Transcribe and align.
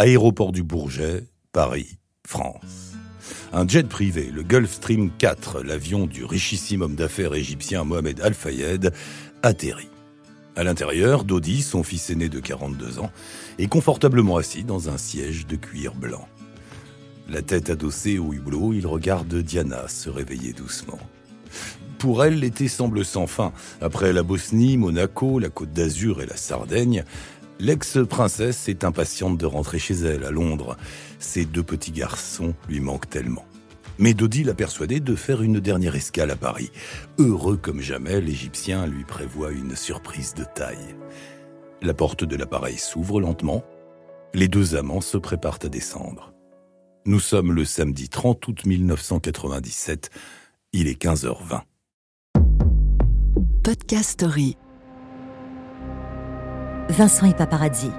Aéroport 0.00 0.50
du 0.50 0.62
Bourget, 0.62 1.24
Paris, 1.52 1.98
France. 2.26 2.94
Un 3.52 3.68
jet 3.68 3.86
privé, 3.86 4.30
le 4.32 4.42
Gulfstream 4.42 5.10
4, 5.18 5.60
l'avion 5.60 6.06
du 6.06 6.24
richissime 6.24 6.80
homme 6.80 6.94
d'affaires 6.94 7.34
égyptien 7.34 7.84
Mohamed 7.84 8.18
Al-Fayed, 8.22 8.94
atterrit. 9.42 9.90
À 10.56 10.64
l'intérieur, 10.64 11.24
Dodi, 11.24 11.60
son 11.60 11.82
fils 11.82 12.08
aîné 12.08 12.30
de 12.30 12.40
42 12.40 12.98
ans, 12.98 13.10
est 13.58 13.66
confortablement 13.66 14.38
assis 14.38 14.64
dans 14.64 14.88
un 14.88 14.96
siège 14.96 15.46
de 15.46 15.56
cuir 15.56 15.94
blanc. 15.94 16.26
La 17.28 17.42
tête 17.42 17.68
adossée 17.68 18.18
au 18.18 18.32
hublot, 18.32 18.72
il 18.72 18.86
regarde 18.86 19.34
Diana 19.34 19.86
se 19.86 20.08
réveiller 20.08 20.54
doucement. 20.54 20.98
Pour 21.98 22.24
elle, 22.24 22.38
l'été 22.38 22.68
semble 22.68 23.04
sans 23.04 23.26
fin. 23.26 23.52
Après 23.82 24.14
la 24.14 24.22
Bosnie, 24.22 24.78
Monaco, 24.78 25.38
la 25.38 25.50
Côte 25.50 25.74
d'Azur 25.74 26.22
et 26.22 26.26
la 26.26 26.38
Sardaigne, 26.38 27.04
l'ex-princesse 27.60 28.68
est 28.68 28.84
impatiente 28.84 29.38
de 29.38 29.46
rentrer 29.46 29.78
chez 29.78 29.94
elle, 29.94 30.24
à 30.24 30.30
Londres. 30.30 30.76
Ses 31.18 31.44
deux 31.44 31.62
petits 31.62 31.92
garçons 31.92 32.54
lui 32.68 32.80
manquent 32.80 33.10
tellement. 33.10 33.44
Mais 33.98 34.14
Dodi 34.14 34.44
l'a 34.44 34.54
persuadé 34.54 34.98
de 34.98 35.14
faire 35.14 35.42
une 35.42 35.60
dernière 35.60 35.94
escale 35.94 36.30
à 36.30 36.36
Paris. 36.36 36.70
Heureux 37.18 37.58
comme 37.58 37.80
jamais, 37.80 38.20
l'Égyptien 38.20 38.86
lui 38.86 39.04
prévoit 39.04 39.50
une 39.52 39.76
surprise 39.76 40.32
de 40.34 40.44
taille. 40.44 40.96
La 41.82 41.92
porte 41.92 42.24
de 42.24 42.36
l'appareil 42.36 42.78
s'ouvre 42.78 43.20
lentement. 43.20 43.62
Les 44.32 44.48
deux 44.48 44.74
amants 44.74 45.02
se 45.02 45.18
préparent 45.18 45.58
à 45.62 45.68
descendre. 45.68 46.32
Nous 47.04 47.20
sommes 47.20 47.52
le 47.52 47.64
samedi 47.64 48.08
30 48.08 48.46
août 48.48 48.64
1997. 48.64 50.10
Il 50.72 50.88
est 50.88 51.02
15h20. 51.02 51.62
Podcast 53.62 54.10
Story. 54.10 54.56
Vincent 56.88 57.26
et 57.26 57.34
paparazzi. 57.34 57.90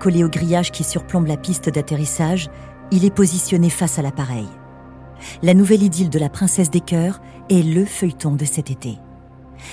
Collé 0.00 0.24
au 0.24 0.28
grillage 0.28 0.70
qui 0.72 0.84
surplombe 0.84 1.26
la 1.26 1.36
piste 1.36 1.68
d'atterrissage, 1.68 2.48
il 2.90 3.04
est 3.04 3.14
positionné 3.14 3.70
face 3.70 3.98
à 3.98 4.02
l'appareil. 4.02 4.48
La 5.42 5.54
nouvelle 5.54 5.82
idylle 5.82 6.10
de 6.10 6.18
la 6.18 6.28
princesse 6.28 6.70
des 6.70 6.80
cœurs 6.80 7.20
est 7.48 7.62
le 7.62 7.84
feuilleton 7.84 8.34
de 8.34 8.44
cet 8.44 8.70
été. 8.70 8.98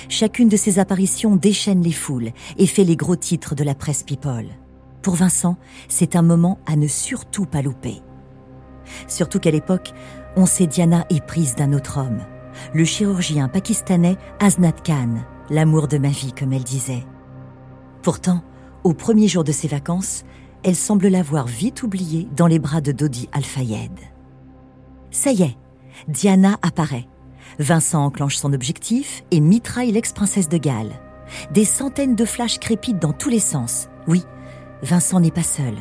Chacune 0.10 0.50
de 0.50 0.58
ces 0.58 0.80
apparitions 0.80 1.36
déchaîne 1.36 1.82
les 1.82 1.92
foules 1.92 2.32
et 2.58 2.68
fait 2.68 2.84
les 2.84 2.96
gros 2.96 3.16
titres 3.16 3.56
de 3.56 3.64
la 3.64 3.76
presse 3.76 4.04
people. 4.04 4.48
Pour 5.02 5.16
Vincent, 5.16 5.58
c'est 5.88 6.16
un 6.16 6.22
moment 6.22 6.60
à 6.66 6.76
ne 6.76 6.88
surtout 6.88 7.46
pas 7.46 7.62
louper. 7.62 8.02
Surtout 9.08 9.40
qu'à 9.40 9.52
l'époque, 9.52 9.94
on 10.36 10.46
sait 10.46 10.68
Diana 10.68 11.06
éprise 11.10 11.56
d'un 11.56 11.74
autre 11.74 12.00
homme, 12.00 12.20
le 12.74 12.86
chirurgien 12.86 13.48
pakistanais 13.48 14.18
Aznat 14.40 14.74
Khan, 14.84 15.16
l'amour 15.50 15.88
de 15.88 15.98
ma 15.98 16.10
vie, 16.10 16.34
comme 16.34 16.54
elle 16.54 16.64
disait. 16.64 17.04
Pourtant, 18.02 18.42
au 18.84 18.94
premier 18.94 19.28
jour 19.28 19.44
de 19.44 19.52
ses 19.52 19.68
vacances, 19.68 20.24
elle 20.64 20.76
semble 20.76 21.08
l'avoir 21.08 21.46
vite 21.46 21.84
oublié 21.84 22.28
dans 22.36 22.48
les 22.48 22.60
bras 22.60 22.82
de 22.82 22.92
Dodi 22.92 23.30
Al-Fayed. 23.32 23.92
Ça 25.12 25.32
y 25.32 25.44
est, 25.44 25.58
Diana 26.08 26.58
apparaît. 26.62 27.08
Vincent 27.60 28.06
enclenche 28.06 28.38
son 28.38 28.54
objectif 28.54 29.24
et 29.30 29.40
mitraille 29.40 29.92
l'ex-princesse 29.92 30.50
de 30.50 30.58
Galles. 30.58 31.00
Des 31.54 31.66
centaines 31.66 32.16
de 32.16 32.26
flashs 32.26 32.60
crépitent 32.60 33.02
dans 33.02 33.14
tous 33.14 33.30
les 33.30 33.40
sens. 33.40 33.88
Oui, 34.08 34.24
Vincent 34.82 35.20
n'est 35.20 35.32
pas 35.32 35.44
seul. 35.44 35.76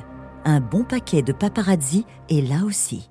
Un 0.45 0.61
bon 0.61 0.85
paquet 0.85 1.23
de 1.23 1.33
paparazzi 1.33 2.05
est 2.29 2.47
là 2.47 2.65
aussi. 2.65 3.09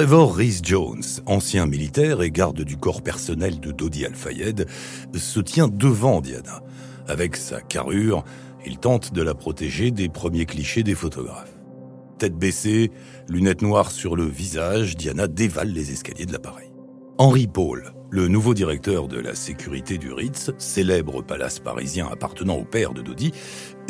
Trevor 0.00 0.34
Rhys 0.34 0.60
Jones, 0.62 1.02
ancien 1.26 1.66
militaire 1.66 2.22
et 2.22 2.30
garde 2.30 2.62
du 2.62 2.78
corps 2.78 3.02
personnel 3.02 3.60
de 3.60 3.70
Dodi 3.70 4.06
Al-Fayed, 4.06 4.66
se 5.14 5.40
tient 5.40 5.68
devant 5.68 6.22
Diana. 6.22 6.62
Avec 7.06 7.36
sa 7.36 7.60
carrure, 7.60 8.24
il 8.64 8.78
tente 8.78 9.12
de 9.12 9.20
la 9.20 9.34
protéger 9.34 9.90
des 9.90 10.08
premiers 10.08 10.46
clichés 10.46 10.82
des 10.82 10.94
photographes. 10.94 11.54
Tête 12.18 12.34
baissée, 12.34 12.90
lunettes 13.28 13.60
noires 13.60 13.90
sur 13.90 14.16
le 14.16 14.24
visage, 14.24 14.96
Diana 14.96 15.28
dévale 15.28 15.68
les 15.68 15.92
escaliers 15.92 16.24
de 16.24 16.32
l'appareil. 16.32 16.72
Henry 17.18 17.46
Paul, 17.46 17.92
le 18.08 18.26
nouveau 18.26 18.54
directeur 18.54 19.06
de 19.06 19.18
la 19.18 19.34
sécurité 19.34 19.98
du 19.98 20.14
Ritz, 20.14 20.50
célèbre 20.56 21.20
palace 21.22 21.58
parisien 21.58 22.08
appartenant 22.10 22.56
au 22.56 22.64
père 22.64 22.94
de 22.94 23.02
Dodi, 23.02 23.32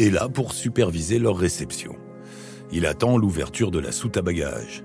est 0.01 0.11
là 0.11 0.29
pour 0.29 0.55
superviser 0.55 1.21
leur 1.21 1.37
réception. 1.37 1.95
Il 2.73 2.85
attend 2.85 3.17
l'ouverture 3.17 3.71
de 3.71 3.79
la 3.79 3.93
soute 3.93 4.17
à 4.17 4.23
bagages. 4.23 4.83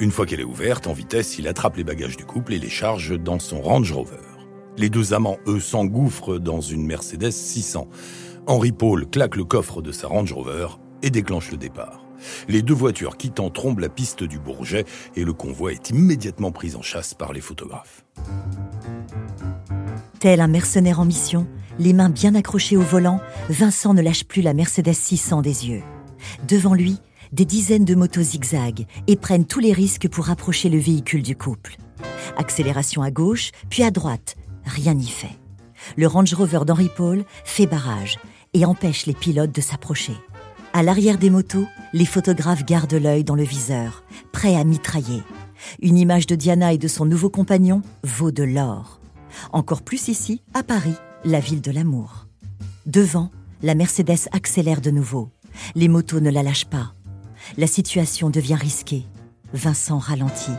Une 0.00 0.12
fois 0.12 0.26
qu'elle 0.26 0.38
est 0.38 0.44
ouverte, 0.44 0.86
en 0.86 0.92
vitesse, 0.92 1.38
il 1.38 1.48
attrape 1.48 1.76
les 1.76 1.82
bagages 1.82 2.16
du 2.16 2.24
couple 2.24 2.54
et 2.54 2.60
les 2.60 2.68
charge 2.68 3.18
dans 3.18 3.40
son 3.40 3.60
Range 3.60 3.90
Rover. 3.90 4.16
Les 4.76 4.90
deux 4.90 5.12
amants, 5.12 5.38
eux, 5.48 5.58
s'engouffrent 5.58 6.38
dans 6.38 6.60
une 6.60 6.86
Mercedes 6.86 7.32
600. 7.32 7.88
Henry 8.46 8.70
Paul 8.70 9.10
claque 9.10 9.34
le 9.34 9.44
coffre 9.44 9.82
de 9.82 9.90
sa 9.90 10.06
Range 10.06 10.32
Rover 10.32 10.68
et 11.02 11.10
déclenche 11.10 11.50
le 11.50 11.56
départ. 11.56 12.04
Les 12.46 12.62
deux 12.62 12.74
voitures 12.74 13.16
quittent 13.16 13.40
en 13.40 13.50
trombe 13.50 13.80
la 13.80 13.88
piste 13.88 14.22
du 14.22 14.38
Bourget 14.38 14.84
et 15.16 15.24
le 15.24 15.32
convoi 15.32 15.72
est 15.72 15.90
immédiatement 15.90 16.52
pris 16.52 16.76
en 16.76 16.82
chasse 16.82 17.14
par 17.14 17.32
les 17.32 17.40
photographes. 17.40 18.04
Tel 20.20 20.40
un 20.40 20.48
mercenaire 20.48 21.00
en 21.00 21.06
mission, 21.06 21.48
les 21.80 21.92
mains 21.92 22.08
bien 22.08 22.36
accrochées 22.36 22.76
au 22.76 22.82
volant, 22.82 23.20
Vincent 23.48 23.94
ne 23.94 24.02
lâche 24.02 24.24
plus 24.24 24.42
la 24.42 24.54
Mercedes 24.54 24.92
600 24.92 25.42
des 25.42 25.68
yeux. 25.68 25.82
Devant 26.46 26.74
lui, 26.74 27.00
des 27.32 27.44
dizaines 27.44 27.84
de 27.84 27.94
motos 27.94 28.22
zigzaguent 28.22 28.86
et 29.06 29.16
prennent 29.16 29.46
tous 29.46 29.60
les 29.60 29.72
risques 29.72 30.08
pour 30.08 30.26
rapprocher 30.26 30.68
le 30.68 30.78
véhicule 30.78 31.22
du 31.22 31.36
couple. 31.36 31.76
Accélération 32.36 33.02
à 33.02 33.10
gauche, 33.10 33.50
puis 33.70 33.82
à 33.82 33.90
droite, 33.90 34.36
rien 34.64 34.94
n'y 34.94 35.08
fait. 35.08 35.36
Le 35.96 36.06
Range 36.06 36.32
Rover 36.34 36.60
d'Henri 36.66 36.90
Paul 36.94 37.24
fait 37.44 37.66
barrage 37.66 38.18
et 38.54 38.64
empêche 38.64 39.06
les 39.06 39.14
pilotes 39.14 39.54
de 39.54 39.60
s'approcher. 39.60 40.14
À 40.72 40.82
l'arrière 40.82 41.18
des 41.18 41.30
motos, 41.30 41.66
les 41.92 42.04
photographes 42.04 42.64
gardent 42.64 42.94
l'œil 42.94 43.24
dans 43.24 43.34
le 43.34 43.42
viseur, 43.42 44.04
prêts 44.32 44.56
à 44.56 44.64
mitrailler. 44.64 45.22
Une 45.80 45.98
image 45.98 46.26
de 46.26 46.34
Diana 46.34 46.72
et 46.72 46.78
de 46.78 46.88
son 46.88 47.04
nouveau 47.04 47.30
compagnon 47.30 47.82
vaut 48.04 48.30
de 48.30 48.44
l'or. 48.44 49.00
Encore 49.52 49.82
plus 49.82 50.08
ici, 50.08 50.42
à 50.54 50.62
Paris, 50.62 50.94
la 51.24 51.40
ville 51.40 51.60
de 51.60 51.70
l'amour. 51.70 52.26
Devant, 52.86 53.30
la 53.62 53.74
Mercedes 53.74 54.28
accélère 54.32 54.80
de 54.80 54.90
nouveau. 54.90 55.30
Les 55.74 55.88
motos 55.88 56.20
ne 56.20 56.30
la 56.30 56.42
lâchent 56.42 56.66
pas. 56.66 56.94
La 57.56 57.66
situation 57.66 58.30
devient 58.30 58.54
risquée. 58.54 59.04
Vincent 59.52 59.98
ralentit. 59.98 60.52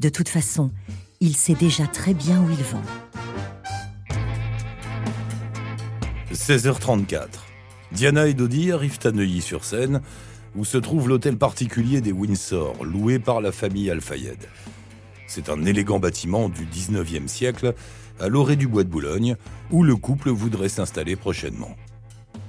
De 0.00 0.08
toute 0.08 0.28
façon, 0.28 0.70
il 1.20 1.36
sait 1.36 1.54
déjà 1.54 1.86
très 1.86 2.14
bien 2.14 2.40
où 2.40 2.50
il 2.50 2.62
va. 2.64 2.80
16h34. 6.32 7.28
Diana 7.92 8.26
et 8.26 8.34
Dodi 8.34 8.72
arrivent 8.72 8.98
à 9.04 9.12
Neuilly-sur-Seine, 9.12 10.00
où 10.56 10.64
se 10.64 10.78
trouve 10.78 11.08
l'hôtel 11.08 11.36
particulier 11.36 12.00
des 12.00 12.12
Windsor, 12.12 12.84
loué 12.84 13.18
par 13.18 13.40
la 13.40 13.52
famille 13.52 13.90
Al-Fayed. 13.90 14.48
C'est 15.26 15.48
un 15.48 15.64
élégant 15.64 15.98
bâtiment 15.98 16.48
du 16.48 16.64
19e 16.66 17.28
siècle, 17.28 17.74
à 18.20 18.28
l'orée 18.28 18.56
du 18.56 18.66
bois 18.66 18.84
de 18.84 18.88
Boulogne, 18.88 19.36
où 19.70 19.82
le 19.82 19.96
couple 19.96 20.30
voudrait 20.30 20.68
s'installer 20.68 21.16
prochainement. 21.16 21.76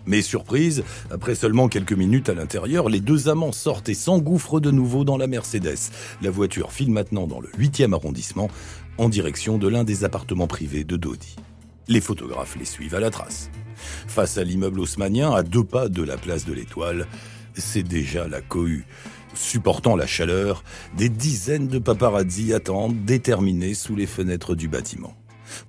Mais 0.05 0.21
surprise, 0.21 0.83
après 1.11 1.35
seulement 1.35 1.67
quelques 1.67 1.93
minutes 1.93 2.29
à 2.29 2.33
l'intérieur, 2.33 2.89
les 2.89 2.99
deux 2.99 3.27
amants 3.27 3.51
sortent 3.51 3.89
et 3.89 3.93
s'engouffrent 3.93 4.59
de 4.59 4.71
nouveau 4.71 5.03
dans 5.03 5.17
la 5.17 5.27
Mercedes. 5.27 5.91
La 6.21 6.29
voiture 6.29 6.71
file 6.71 6.91
maintenant 6.91 7.27
dans 7.27 7.39
le 7.39 7.49
8e 7.57 7.93
arrondissement, 7.93 8.49
en 8.97 9.09
direction 9.09 9.57
de 9.57 9.67
l'un 9.67 9.83
des 9.83 10.03
appartements 10.03 10.47
privés 10.47 10.83
de 10.83 10.95
Dodi. 10.95 11.35
Les 11.87 12.01
photographes 12.01 12.55
les 12.55 12.65
suivent 12.65 12.95
à 12.95 12.99
la 12.99 13.09
trace. 13.09 13.49
Face 14.07 14.37
à 14.37 14.43
l'immeuble 14.43 14.79
haussmanien, 14.79 15.31
à 15.31 15.43
deux 15.43 15.63
pas 15.63 15.89
de 15.89 16.01
la 16.01 16.17
place 16.17 16.45
de 16.45 16.53
l'Étoile, 16.53 17.07
c'est 17.53 17.83
déjà 17.83 18.27
la 18.27 18.41
cohue. 18.41 18.85
Supportant 19.33 19.95
la 19.95 20.07
chaleur, 20.07 20.63
des 20.97 21.09
dizaines 21.09 21.67
de 21.67 21.79
paparazzi 21.79 22.53
attendent, 22.53 23.03
déterminés 23.05 23.73
sous 23.73 23.95
les 23.95 24.05
fenêtres 24.07 24.55
du 24.55 24.67
bâtiment. 24.67 25.13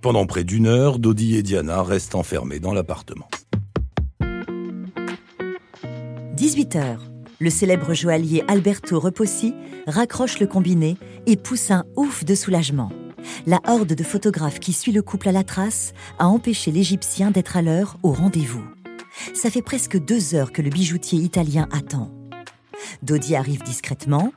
Pendant 0.01 0.27
près 0.27 0.45
d'une 0.45 0.67
heure, 0.67 0.99
Dodi 0.99 1.37
et 1.37 1.43
Diana 1.43 1.83
restent 1.83 2.15
enfermés 2.15 2.61
dans 2.61 2.73
l'appartement. 2.73 3.29
18h. 6.37 6.99
Le 7.39 7.49
célèbre 7.49 7.95
joaillier 7.95 8.45
Alberto 8.47 9.01
Repossi 9.01 9.55
raccroche 9.87 10.39
le 10.39 10.47
combiné 10.47 10.99
et 11.25 11.37
pousse 11.37 11.71
un 11.71 11.85
ouf 11.97 12.27
de 12.27 12.35
soulagement. 12.35 12.93
La 13.47 13.59
horde 13.67 13.95
de 13.95 14.05
photographes 14.05 14.61
qui 14.61 14.75
suit 14.75 14.93
le 14.93 15.01
couple 15.01 15.31
à 15.31 15.33
la 15.33 15.45
trace 15.45 15.95
a 16.19 16.29
empêché 16.29 16.71
l'Égyptien 16.71 17.31
d'être 17.31 17.57
à 17.57 17.63
l'heure 17.63 17.97
au 18.03 18.13
rendez-vous. 18.13 18.65
Ça 19.33 19.49
fait 19.49 19.63
presque 19.63 19.97
deux 19.97 20.35
heures 20.35 20.53
que 20.53 20.61
le 20.61 20.69
bijoutier 20.69 21.19
italien 21.19 21.69
attend. 21.73 22.11
Dodi 23.03 23.35
arrive 23.35 23.63
discrètement. 23.63 24.33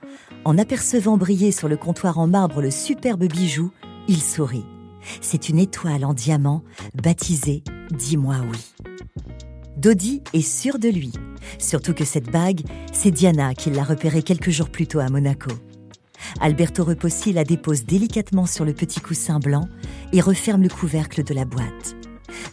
En 0.46 0.58
apercevant 0.58 1.18
briller 1.18 1.52
sur 1.52 1.68
le 1.68 1.76
comptoir 1.76 2.18
en 2.18 2.28
marbre 2.28 2.62
le 2.62 2.72
superbe 2.72 3.26
bijou, 3.26 3.72
il 4.08 4.22
sourit. 4.22 4.66
C'est 5.20 5.50
une 5.50 5.60
étoile 5.60 6.06
en 6.06 6.14
diamant 6.14 6.64
baptisée 6.96 7.62
Dis-moi 7.92 8.38
oui. 8.50 8.90
Dodi 9.76 10.24
est 10.34 10.42
sûr 10.42 10.78
de 10.78 10.90
lui, 10.90 11.14
surtout 11.58 11.94
que 11.94 12.06
cette 12.06 12.32
bague, 12.32 12.62
c'est 12.92 13.12
Diana 13.12 13.54
qui 13.54 13.70
l'a 13.70 13.84
repérée 13.84 14.24
quelques 14.24 14.50
jours 14.50 14.70
plus 14.70 14.88
tôt 14.88 15.00
à 15.00 15.10
Monaco. 15.10 15.52
Alberto 16.42 16.84
Repossi 16.84 17.34
la 17.34 17.44
dépose 17.44 17.86
délicatement 17.86 18.46
sur 18.46 18.66
le 18.66 18.74
petit 18.74 19.00
coussin 19.00 19.40
blanc 19.40 19.68
et 20.14 20.22
referme 20.22 20.64
le 20.64 20.70
couvercle 20.70 21.24
de 21.24 21.34
la 21.34 21.46
boîte. 21.46 21.96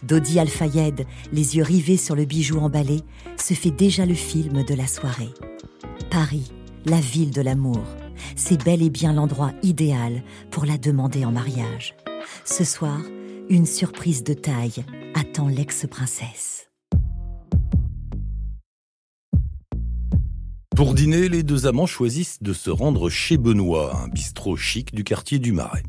Dodi 0.02 0.38
Al-Fayed, 0.38 1.06
les 1.32 1.56
yeux 1.56 1.62
rivés 1.62 1.96
sur 1.96 2.14
le 2.14 2.24
bijou 2.24 2.58
emballé, 2.58 3.00
se 3.36 3.54
fait 3.54 3.70
déjà 3.70 4.06
le 4.06 4.14
film 4.14 4.62
de 4.62 4.74
la 4.74 4.86
soirée. 4.86 5.32
Paris, 6.10 6.52
la 6.84 7.00
ville 7.00 7.30
de 7.30 7.42
l'amour, 7.42 7.84
c'est 8.36 8.62
bel 8.62 8.82
et 8.82 8.90
bien 8.90 9.12
l'endroit 9.12 9.52
idéal 9.62 10.22
pour 10.50 10.64
la 10.64 10.78
demander 10.78 11.24
en 11.24 11.32
mariage. 11.32 11.94
Ce 12.44 12.64
soir, 12.64 13.00
une 13.48 13.66
surprise 13.66 14.24
de 14.24 14.34
taille 14.34 14.84
attend 15.14 15.48
l'ex-princesse. 15.48 16.68
Pour 20.76 20.92
dîner, 20.92 21.30
les 21.30 21.42
deux 21.42 21.66
amants 21.66 21.86
choisissent 21.86 22.42
de 22.42 22.52
se 22.52 22.68
rendre 22.68 23.08
chez 23.08 23.38
Benoît, 23.38 23.96
un 23.96 24.08
bistrot 24.08 24.58
chic 24.58 24.94
du 24.94 25.04
quartier 25.04 25.38
du 25.38 25.52
Marais. 25.52 25.82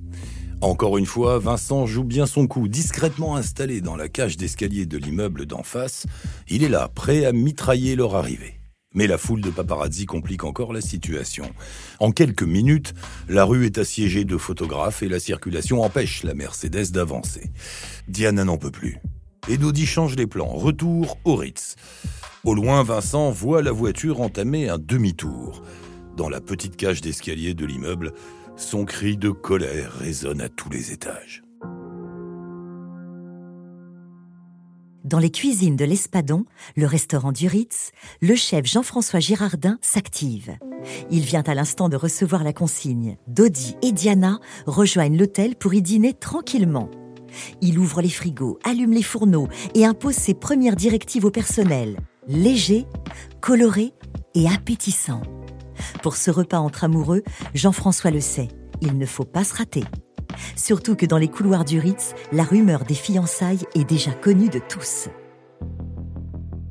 Encore 0.62 0.98
une 0.98 1.06
fois, 1.06 1.39
Vincent 1.39 1.86
joue 1.86 2.06
bien 2.06 2.25
son 2.25 2.48
coup, 2.48 2.69
discrètement 2.69 3.36
installé 3.36 3.81
dans 3.81 3.98
la 3.98 4.07
cage 4.07 4.38
d'escalier 4.38 4.86
de 4.86 4.98
l'immeuble 4.98 5.45
d'en 5.45 5.62
face. 5.62 6.06
Il 6.48 6.63
est 6.63 6.69
là, 6.69 6.88
prêt 6.88 7.25
à 7.25 7.34
mitrailler 7.34 7.98
leur 7.98 8.16
arrivée. 8.16 8.62
Mais 8.94 9.07
la 9.07 9.18
foule 9.18 9.42
de 9.42 9.50
paparazzi 9.50 10.06
complique 10.06 10.45
encore 10.45 10.72
la 10.72 10.80
situation. 10.80 11.51
En 12.00 12.12
quelques 12.12 12.44
minutes, 12.44 12.94
la 13.28 13.44
rue 13.44 13.66
est 13.66 13.80
assiégée 13.80 14.24
de 14.24 14.38
photographes 14.38 15.04
et 15.04 15.10
la 15.10 15.19
circulation 15.19 15.81
empêche 15.81 16.24
la 16.24 16.33
Mercedes 16.33 16.92
d'avancer. 16.92 17.51
Diana 18.07 18.45
n'en 18.45 18.57
peut 18.57 18.72
plus. 18.72 19.00
Et 19.50 19.57
Dodi 19.57 19.86
change 19.86 20.16
les 20.16 20.28
plans. 20.28 20.54
Retour 20.54 21.18
au 21.25 21.36
Ritz. 21.36 21.75
Au 22.47 22.55
loin, 22.55 22.81
Vincent 22.81 23.29
voit 23.29 23.61
la 23.61 23.73
voiture 23.73 24.21
entamer 24.21 24.69
un 24.69 24.77
demi-tour. 24.77 25.61
Dans 26.15 26.29
la 26.29 26.39
petite 26.39 26.77
cage 26.77 27.01
d'escalier 27.01 27.53
de 27.53 27.65
l'immeuble, 27.65 28.13
son 28.55 28.85
cri 28.85 29.17
de 29.17 29.31
colère 29.31 29.91
résonne 29.91 30.39
à 30.39 30.47
tous 30.47 30.69
les 30.69 30.94
étages. 30.94 31.44
Dans 35.03 35.19
les 35.19 35.29
cuisines 35.29 35.75
de 35.75 35.83
l'Espadon, 35.83 36.45
le 36.77 36.85
restaurant 36.85 37.33
du 37.33 37.49
Ritz, 37.49 37.91
le 38.21 38.35
chef 38.35 38.65
Jean-François 38.65 39.19
Girardin 39.19 39.77
s'active. 39.81 40.57
Il 41.11 41.23
vient 41.23 41.44
à 41.47 41.53
l'instant 41.53 41.89
de 41.89 41.97
recevoir 41.97 42.45
la 42.45 42.53
consigne. 42.53 43.17
Dodi 43.27 43.75
et 43.81 43.91
Diana 43.91 44.39
rejoignent 44.65 45.17
l'hôtel 45.17 45.57
pour 45.57 45.73
y 45.73 45.81
dîner 45.81 46.13
tranquillement. 46.13 46.89
Il 47.59 47.77
ouvre 47.77 48.01
les 48.01 48.09
frigos, 48.09 48.57
allume 48.63 48.94
les 48.94 49.03
fourneaux 49.03 49.49
et 49.75 49.83
impose 49.83 50.15
ses 50.15 50.33
premières 50.33 50.77
directives 50.77 51.25
au 51.25 51.31
personnel 51.31 51.97
léger, 52.27 52.85
coloré 53.41 53.94
et 54.35 54.47
appétissant. 54.47 55.21
Pour 56.01 56.15
ce 56.15 56.31
repas 56.31 56.59
entre 56.59 56.83
amoureux, 56.83 57.24
Jean-François 57.53 58.12
le 58.12 58.21
sait, 58.21 58.50
il 58.81 58.97
ne 58.97 59.06
faut 59.06 59.25
pas 59.25 59.44
se 59.44 59.56
rater. 59.56 59.83
Surtout 60.56 60.95
que 60.95 61.06
dans 61.06 61.18
les 61.18 61.27
couloirs 61.27 61.65
du 61.65 61.79
Ritz, 61.79 62.13
la 62.31 62.44
rumeur 62.44 62.83
des 62.83 62.94
fiançailles 62.94 63.65
est 63.75 63.88
déjà 63.88 64.12
connue 64.12 64.50
de 64.50 64.59
tous. 64.59 65.09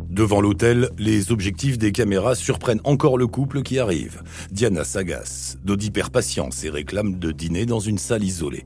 Devant 0.09 0.41
l'hôtel, 0.41 0.91
les 0.97 1.31
objectifs 1.31 1.77
des 1.77 1.93
caméras 1.93 2.37
surprennent 2.37 2.81
encore 2.85 3.19
le 3.19 3.27
couple 3.27 3.63
qui 3.63 3.79
arrive. 3.79 4.23
Diana 4.51 4.83
s'agace, 4.83 5.59
Dodi 5.63 5.91
perd 5.91 6.11
patience 6.11 6.65
et 6.65 6.71
réclame 6.71 7.19
de 7.19 7.33
dîner 7.33 7.67
dans 7.67 7.81
une 7.81 7.99
salle 7.99 8.25
isolée. 8.25 8.65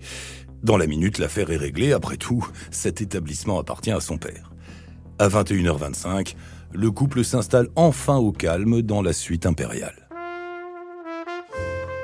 Dans 0.62 0.76
la 0.76 0.86
minute, 0.86 1.18
l'affaire 1.18 1.50
est 1.50 1.56
réglée. 1.56 1.92
Après 1.92 2.18
tout, 2.18 2.46
cet 2.70 3.00
établissement 3.00 3.58
appartient 3.58 3.90
à 3.90 4.00
son 4.00 4.18
père. 4.18 4.52
À 5.18 5.28
21h25, 5.28 6.34
le 6.72 6.90
couple 6.90 7.24
s'installe 7.24 7.68
enfin 7.76 8.16
au 8.16 8.32
calme 8.32 8.82
dans 8.82 9.02
la 9.02 9.12
suite 9.12 9.46
impériale. 9.46 10.08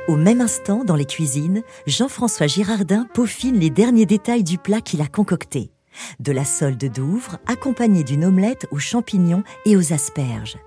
Au 0.08 0.16
même 0.16 0.40
instant, 0.40 0.84
dans 0.84 0.94
les 0.94 1.04
cuisines, 1.04 1.62
Jean-François 1.86 2.46
Girardin 2.46 3.06
peaufine 3.12 3.58
les 3.58 3.70
derniers 3.70 4.06
détails 4.06 4.44
du 4.44 4.56
plat 4.56 4.80
qu'il 4.80 5.00
a 5.00 5.08
concocté. 5.08 5.72
De 6.20 6.30
la 6.30 6.44
solde 6.44 6.92
d'ouvre, 6.92 7.38
accompagnée 7.46 8.04
d'une 8.04 8.24
omelette 8.24 8.66
aux 8.70 8.78
champignons 8.78 9.42
et 9.64 9.76
aux 9.76 9.92
asperges. 9.92 10.58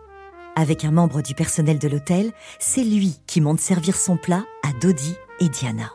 Avec 0.55 0.83
un 0.83 0.91
membre 0.91 1.21
du 1.21 1.35
personnel 1.35 1.79
de 1.79 1.87
l'hôtel, 1.87 2.31
c'est 2.59 2.83
lui 2.83 3.21
qui 3.27 3.39
monte 3.39 3.61
servir 3.61 3.95
son 3.95 4.17
plat 4.17 4.43
à 4.67 4.73
Dodi 4.81 5.15
et 5.39 5.47
Diana. 5.47 5.91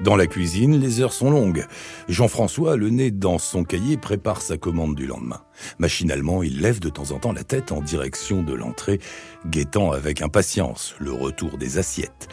Dans 0.00 0.14
la 0.14 0.28
cuisine, 0.28 0.78
les 0.78 1.00
heures 1.00 1.12
sont 1.12 1.30
longues. 1.30 1.66
Jean-François, 2.08 2.76
le 2.76 2.88
nez 2.88 3.10
dans 3.10 3.38
son 3.38 3.64
cahier, 3.64 3.96
prépare 3.96 4.42
sa 4.42 4.56
commande 4.56 4.94
du 4.94 5.06
lendemain. 5.06 5.42
Machinalement, 5.78 6.44
il 6.44 6.60
lève 6.60 6.78
de 6.78 6.88
temps 6.88 7.10
en 7.10 7.18
temps 7.18 7.32
la 7.32 7.42
tête 7.42 7.72
en 7.72 7.80
direction 7.80 8.44
de 8.44 8.54
l'entrée, 8.54 9.00
guettant 9.46 9.90
avec 9.90 10.22
impatience 10.22 10.94
le 11.00 11.12
retour 11.12 11.58
des 11.58 11.78
assiettes. 11.78 12.28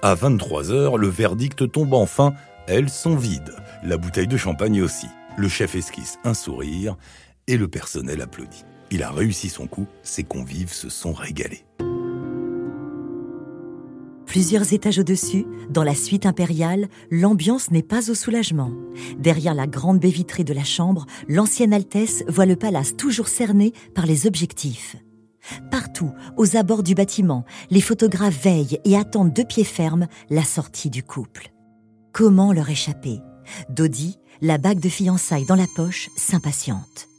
À 0.00 0.14
23 0.14 0.70
heures, 0.72 0.96
le 0.96 1.08
verdict 1.08 1.70
tombe 1.70 1.92
enfin. 1.92 2.32
Elles 2.66 2.88
sont 2.88 3.16
vides. 3.16 3.54
La 3.84 3.98
bouteille 3.98 4.28
de 4.28 4.38
champagne 4.38 4.80
aussi. 4.80 5.06
Le 5.36 5.48
chef 5.48 5.74
esquisse 5.74 6.18
un 6.24 6.34
sourire 6.34 6.96
et 7.46 7.58
le 7.58 7.68
personnel 7.68 8.22
applaudit. 8.22 8.64
Il 8.90 9.02
a 9.02 9.10
réussi 9.10 9.50
son 9.50 9.66
coup, 9.66 9.86
ses 10.02 10.24
convives 10.24 10.72
se 10.72 10.88
sont 10.88 11.12
régalés. 11.12 11.64
Plusieurs 14.30 14.72
étages 14.72 15.00
au-dessus, 15.00 15.44
dans 15.70 15.82
la 15.82 15.96
suite 15.96 16.24
impériale, 16.24 16.86
l'ambiance 17.10 17.72
n'est 17.72 17.82
pas 17.82 18.12
au 18.12 18.14
soulagement. 18.14 18.70
Derrière 19.18 19.54
la 19.54 19.66
grande 19.66 19.98
baie 19.98 20.08
vitrée 20.08 20.44
de 20.44 20.54
la 20.54 20.62
chambre, 20.62 21.04
l'ancienne 21.26 21.72
Altesse 21.72 22.22
voit 22.28 22.46
le 22.46 22.54
palace 22.54 22.96
toujours 22.96 23.26
cerné 23.26 23.72
par 23.92 24.06
les 24.06 24.28
objectifs. 24.28 24.94
Partout, 25.72 26.12
aux 26.36 26.54
abords 26.54 26.84
du 26.84 26.94
bâtiment, 26.94 27.44
les 27.70 27.80
photographes 27.80 28.44
veillent 28.44 28.78
et 28.84 28.96
attendent 28.96 29.34
de 29.34 29.42
pied 29.42 29.64
ferme 29.64 30.06
la 30.30 30.44
sortie 30.44 30.90
du 30.90 31.02
couple. 31.02 31.50
Comment 32.12 32.52
leur 32.52 32.70
échapper? 32.70 33.18
Dodi, 33.68 34.20
la 34.42 34.58
bague 34.58 34.78
de 34.78 34.88
fiançailles 34.88 35.46
dans 35.46 35.56
la 35.56 35.66
poche, 35.74 36.08
s'impatiente. 36.16 37.09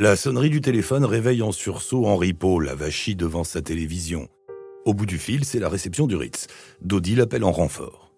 La 0.00 0.16
sonnerie 0.16 0.48
du 0.48 0.62
téléphone 0.62 1.04
réveille 1.04 1.42
en 1.42 1.52
sursaut 1.52 2.06
Henri 2.06 2.32
Paul, 2.32 2.70
avachi 2.70 3.16
devant 3.16 3.44
sa 3.44 3.60
télévision. 3.60 4.28
Au 4.86 4.94
bout 4.94 5.04
du 5.04 5.18
fil, 5.18 5.44
c'est 5.44 5.58
la 5.58 5.68
réception 5.68 6.06
du 6.06 6.16
Ritz. 6.16 6.46
Dodi 6.80 7.16
l'appelle 7.16 7.44
en 7.44 7.52
renfort. 7.52 8.10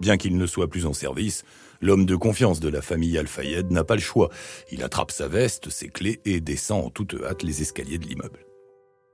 Bien 0.00 0.16
qu'il 0.16 0.36
ne 0.36 0.46
soit 0.46 0.68
plus 0.68 0.86
en 0.86 0.92
service, 0.92 1.42
l'homme 1.80 2.06
de 2.06 2.14
confiance 2.14 2.60
de 2.60 2.68
la 2.68 2.80
famille 2.82 3.18
Al-Fayed 3.18 3.72
n'a 3.72 3.82
pas 3.82 3.96
le 3.96 4.00
choix. 4.00 4.28
Il 4.70 4.84
attrape 4.84 5.10
sa 5.10 5.26
veste, 5.26 5.70
ses 5.70 5.88
clés 5.88 6.20
et 6.24 6.40
descend 6.40 6.86
en 6.86 6.90
toute 6.90 7.16
hâte 7.24 7.42
les 7.42 7.62
escaliers 7.62 7.98
de 7.98 8.06
l'immeuble. 8.06 8.46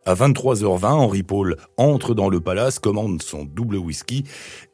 À 0.05 0.13
23h20, 0.13 0.89
Henri 0.89 1.23
Paul 1.23 1.57
entre 1.79 2.13
dans 2.13 2.29
le 2.29 2.41
palace, 2.41 2.79
commande 2.79 3.23
son 3.23 3.47
double 3.47 3.79
whisky 3.79 4.25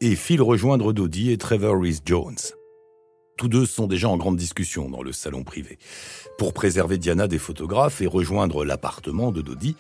et 0.01 0.17
file 0.17 0.43
rejoindre 0.43 0.93
Dodi 0.93 1.31
et 1.31 1.39
Trevor 1.39 1.81
Rhys 1.81 2.01
Jones. 2.05 2.35
Tous 3.37 3.49
deux 3.49 3.67
sont 3.67 3.87
déjà 3.87 4.09
en 4.09 4.17
grande 4.17 4.37
discussion 4.37 4.89
dans 4.89 5.03
le 5.03 5.13
salon 5.13 5.45
privé. 5.45 5.79
Pour 6.39 6.55
préserver 6.55 6.97
Diana 6.97 7.29
des 7.29 7.39
photographes 7.39 8.01
et 8.01 8.07
rejoindre 8.07 8.65
l'appartement 8.65 9.31
de 9.31 9.43
Dodi, 9.43 9.77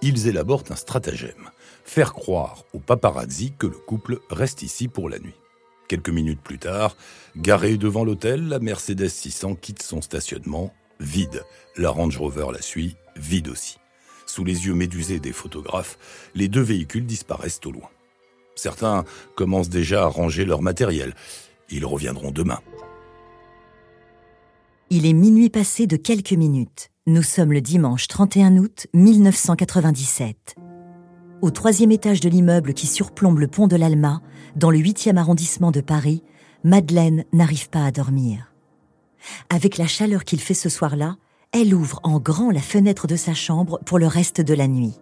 ils 0.00 0.28
élaborent 0.28 0.62
un 0.70 0.76
stratagème. 0.76 1.50
Faire 1.84 2.12
croire 2.12 2.64
aux 2.72 2.78
paparazzi 2.78 3.52
que 3.58 3.66
le 3.66 3.76
couple 3.76 4.20
reste 4.30 4.62
ici 4.62 4.86
pour 4.86 5.08
la 5.08 5.18
nuit. 5.18 5.34
Quelques 5.88 6.10
minutes 6.10 6.40
plus 6.40 6.60
tard, 6.60 6.96
garée 7.36 7.76
devant 7.76 8.04
l'hôtel, 8.04 8.46
la 8.46 8.60
Mercedes 8.60 9.08
600 9.08 9.56
quitte 9.56 9.82
son 9.82 10.02
stationnement, 10.02 10.72
vide. 11.00 11.44
La 11.76 11.90
Range 11.90 12.16
Rover 12.16 12.46
la 12.52 12.62
suit, 12.62 12.94
vide 13.16 13.48
aussi. 13.48 13.78
Sous 14.24 14.44
les 14.44 14.66
yeux 14.66 14.74
médusés 14.74 15.18
des 15.18 15.32
photographes, 15.32 15.98
les 16.36 16.46
deux 16.46 16.60
véhicules 16.60 17.06
disparaissent 17.06 17.60
au 17.64 17.72
loin. 17.72 17.90
Certains 18.54 19.04
commencent 19.34 19.68
déjà 19.68 20.04
à 20.04 20.06
ranger 20.06 20.44
leur 20.44 20.62
matériel. 20.62 21.16
Ils 21.70 21.84
reviendront 21.84 22.30
demain. 22.30 22.60
Il 24.92 25.06
est 25.06 25.12
minuit 25.12 25.50
passé 25.50 25.86
de 25.86 25.94
quelques 25.94 26.32
minutes. 26.32 26.90
Nous 27.06 27.22
sommes 27.22 27.52
le 27.52 27.60
dimanche 27.60 28.08
31 28.08 28.56
août 28.56 28.88
1997. 28.92 30.56
Au 31.42 31.52
troisième 31.52 31.92
étage 31.92 32.18
de 32.18 32.28
l'immeuble 32.28 32.74
qui 32.74 32.88
surplombe 32.88 33.38
le 33.38 33.46
pont 33.46 33.68
de 33.68 33.76
l'Alma, 33.76 34.20
dans 34.56 34.72
le 34.72 34.78
huitième 34.78 35.16
arrondissement 35.16 35.70
de 35.70 35.80
Paris, 35.80 36.24
Madeleine 36.64 37.22
n'arrive 37.32 37.70
pas 37.70 37.84
à 37.84 37.92
dormir. 37.92 38.52
Avec 39.48 39.78
la 39.78 39.86
chaleur 39.86 40.24
qu'il 40.24 40.40
fait 40.40 40.54
ce 40.54 40.68
soir-là, 40.68 41.18
elle 41.52 41.72
ouvre 41.72 42.00
en 42.02 42.18
grand 42.18 42.50
la 42.50 42.58
fenêtre 42.58 43.06
de 43.06 43.14
sa 43.14 43.32
chambre 43.32 43.78
pour 43.86 44.00
le 44.00 44.08
reste 44.08 44.40
de 44.40 44.54
la 44.54 44.66
nuit. 44.66 44.98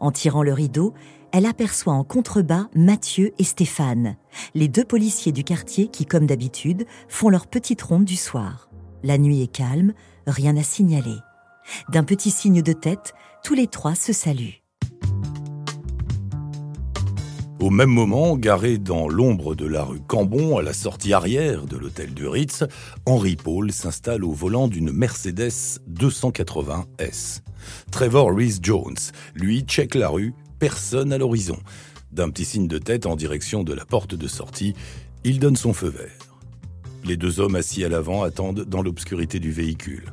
En 0.00 0.10
tirant 0.10 0.42
le 0.42 0.52
rideau, 0.52 0.92
elle 1.30 1.46
aperçoit 1.46 1.92
en 1.92 2.02
contrebas 2.02 2.66
Mathieu 2.74 3.32
et 3.38 3.44
Stéphane, 3.44 4.16
les 4.56 4.66
deux 4.66 4.84
policiers 4.84 5.30
du 5.30 5.44
quartier 5.44 5.86
qui, 5.86 6.04
comme 6.04 6.26
d'habitude, 6.26 6.84
font 7.06 7.28
leur 7.28 7.46
petite 7.46 7.82
ronde 7.82 8.04
du 8.04 8.16
soir. 8.16 8.69
La 9.02 9.18
nuit 9.18 9.42
est 9.42 9.52
calme, 9.52 9.94
rien 10.26 10.56
à 10.56 10.62
signaler. 10.62 11.16
D'un 11.88 12.04
petit 12.04 12.30
signe 12.30 12.62
de 12.62 12.72
tête, 12.72 13.14
tous 13.42 13.54
les 13.54 13.66
trois 13.66 13.94
se 13.94 14.12
saluent. 14.12 14.60
Au 17.60 17.68
même 17.68 17.90
moment, 17.90 18.36
garé 18.36 18.78
dans 18.78 19.06
l'ombre 19.06 19.54
de 19.54 19.66
la 19.66 19.84
rue 19.84 20.00
Cambon, 20.00 20.56
à 20.56 20.62
la 20.62 20.72
sortie 20.72 21.12
arrière 21.12 21.66
de 21.66 21.76
l'hôtel 21.76 22.14
du 22.14 22.26
Ritz, 22.26 22.64
Henri 23.04 23.36
Paul 23.36 23.70
s'installe 23.70 24.24
au 24.24 24.32
volant 24.32 24.66
d'une 24.66 24.90
Mercedes 24.92 25.78
280 25.86 26.86
S. 26.98 27.42
Trevor 27.92 28.34
Rhys 28.34 28.60
Jones, 28.62 28.96
lui, 29.34 29.60
check 29.60 29.94
la 29.94 30.08
rue, 30.08 30.32
personne 30.58 31.12
à 31.12 31.18
l'horizon. 31.18 31.58
D'un 32.12 32.30
petit 32.30 32.46
signe 32.46 32.66
de 32.66 32.78
tête 32.78 33.04
en 33.04 33.14
direction 33.14 33.62
de 33.62 33.74
la 33.74 33.84
porte 33.84 34.14
de 34.14 34.26
sortie, 34.26 34.74
Il 35.22 35.38
donne 35.38 35.56
son 35.56 35.74
feu 35.74 35.88
vert. 35.88 36.29
Les 37.04 37.16
deux 37.16 37.40
hommes 37.40 37.56
assis 37.56 37.84
à 37.84 37.88
l'avant 37.88 38.22
attendent 38.22 38.64
dans 38.64 38.82
l'obscurité 38.82 39.38
du 39.40 39.50
véhicule. 39.50 40.12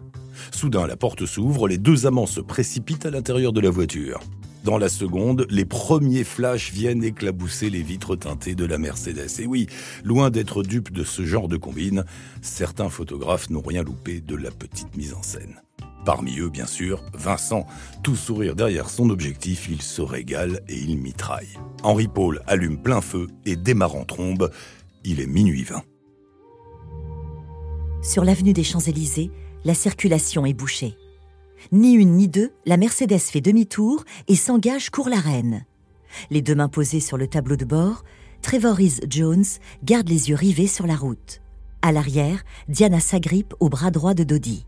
Soudain, 0.51 0.87
la 0.87 0.95
porte 0.95 1.25
s'ouvre, 1.25 1.67
les 1.67 1.77
deux 1.77 2.05
amants 2.05 2.25
se 2.25 2.41
précipitent 2.41 3.05
à 3.05 3.11
l'intérieur 3.11 3.53
de 3.53 3.61
la 3.61 3.69
voiture. 3.69 4.19
Dans 4.63 4.77
la 4.77 4.89
seconde, 4.89 5.47
les 5.49 5.65
premiers 5.65 6.23
flashs 6.23 6.73
viennent 6.73 7.03
éclabousser 7.03 7.69
les 7.69 7.81
vitres 7.81 8.15
teintées 8.15 8.55
de 8.55 8.65
la 8.65 8.77
Mercedes. 8.77 9.39
Et 9.39 9.45
oui, 9.45 9.67
loin 10.03 10.29
d'être 10.29 10.63
dupes 10.63 10.91
de 10.91 11.03
ce 11.03 11.25
genre 11.25 11.47
de 11.47 11.57
combine, 11.57 12.03
certains 12.41 12.89
photographes 12.89 13.49
n'ont 13.49 13.61
rien 13.61 13.83
loupé 13.83 14.19
de 14.19 14.35
la 14.35 14.51
petite 14.51 14.95
mise 14.97 15.13
en 15.13 15.23
scène. 15.23 15.61
Parmi 16.05 16.39
eux, 16.39 16.49
bien 16.49 16.65
sûr, 16.65 17.03
Vincent, 17.13 17.65
tout 18.03 18.15
sourire 18.15 18.55
derrière 18.55 18.89
son 18.89 19.09
objectif, 19.09 19.67
il 19.69 19.81
se 19.81 20.01
régale 20.01 20.61
et 20.67 20.77
il 20.77 20.97
mitraille. 20.97 21.57
Henri 21.83 22.07
Paul 22.07 22.41
allume 22.47 22.77
plein 22.77 23.01
feu 23.01 23.27
et 23.45 23.55
démarre 23.55 23.95
en 23.95 24.05
trombe. 24.05 24.51
Il 25.03 25.19
est 25.19 25.27
minuit 25.27 25.63
20. 25.63 25.81
Sur 28.07 28.23
l'avenue 28.23 28.53
des 28.53 28.63
Champs-Élysées, 28.63 29.31
la 29.65 29.73
circulation 29.73 30.45
est 30.45 30.53
bouchée. 30.53 30.95
Ni 31.73 31.91
une 31.91 32.13
ni 32.13 32.29
deux, 32.29 32.53
la 32.65 32.77
Mercedes 32.77 33.19
fait 33.19 33.41
demi-tour 33.41 34.05
et 34.29 34.37
s'engage 34.37 34.91
court 34.91 35.09
la 35.09 35.19
reine. 35.19 35.65
Les 36.29 36.41
deux 36.41 36.55
mains 36.55 36.69
posées 36.69 37.01
sur 37.01 37.17
le 37.17 37.27
tableau 37.27 37.57
de 37.57 37.65
bord, 37.65 38.05
Trevor 38.41 38.77
Reese 38.77 39.01
Jones 39.09 39.43
garde 39.83 40.07
les 40.07 40.29
yeux 40.29 40.37
rivés 40.37 40.67
sur 40.67 40.87
la 40.87 40.95
route. 40.95 41.41
À 41.81 41.91
l'arrière, 41.91 42.45
Diana 42.69 43.01
s'agrippe 43.01 43.53
au 43.59 43.67
bras 43.67 43.91
droit 43.91 44.13
de 44.13 44.23
Dodi. 44.23 44.65